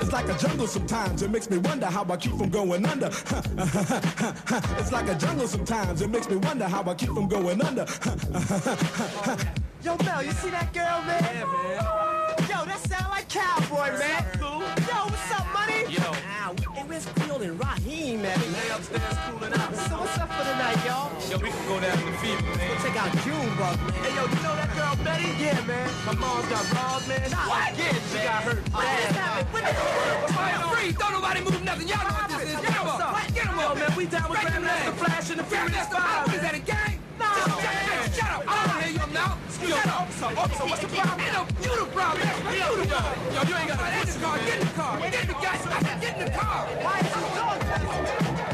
[0.00, 1.22] it's like a jungle sometimes.
[1.22, 3.06] It makes me wonder how I keep from going under.
[4.78, 6.00] it's like a jungle sometimes.
[6.00, 7.86] It makes me wonder how I keep from going under.
[9.82, 11.22] Yo, Mel, you see that girl, man?
[11.34, 11.76] Yeah, man.
[12.48, 12.91] Yo, that sound like
[13.32, 14.20] cowboy, man.
[14.36, 14.60] Cool.
[14.60, 15.88] Yo, what's up, money?
[15.88, 16.04] Yo.
[16.76, 18.36] Hey, where's Creole and Raheem, man?
[18.52, 19.72] Lay upstairs cooling out.
[19.88, 21.08] So what's up for the night, y'all?
[21.32, 22.76] Yo, we can go down to the fever, man.
[22.84, 24.04] Check out Junebug, man.
[24.04, 25.32] Hey, yo, you know that girl Betty?
[25.40, 25.88] Yeah, man.
[26.04, 27.24] My mom's got robbed, man.
[27.48, 27.72] What?
[27.72, 29.16] Yeah, she got hurt oh, What bad.
[29.16, 29.48] happened?
[29.48, 30.92] What the Fire free!
[30.92, 31.88] Don't nobody move nothing.
[31.88, 32.60] Y'all know what this is.
[32.60, 33.16] Get What's up?
[33.32, 33.78] Get him up.
[33.80, 36.28] Man, we down with Grandmaster Flash and the Furious Five.
[36.28, 37.01] What is that, a gang?
[37.18, 38.44] Shut up.
[38.46, 39.38] I don't hear you now.
[39.62, 39.76] Yo,
[40.80, 41.28] the problem?
[41.62, 42.28] You the problem.
[42.52, 43.32] You the problem.
[43.32, 44.38] Yo, you ain't got to get in the car.
[44.38, 45.00] Get in the car.
[45.00, 45.34] Get in the
[45.82, 46.66] said, get in the car.
[46.82, 48.51] Why is he doing